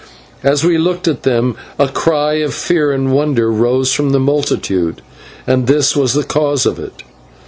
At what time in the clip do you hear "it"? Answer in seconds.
6.79-7.03